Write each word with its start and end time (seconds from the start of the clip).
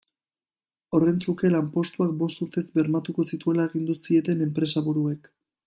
Horren 0.97 1.19
truke, 1.25 1.51
lanpostuak 1.55 2.15
bost 2.23 2.41
urtez 2.47 2.65
bermatuko 2.79 3.29
zituela 3.33 3.69
agindu 3.71 3.99
zieten 4.07 4.43
enpresaburuek. 4.49 5.33